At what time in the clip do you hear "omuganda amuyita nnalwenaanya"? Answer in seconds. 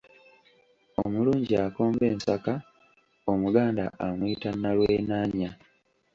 3.31-5.49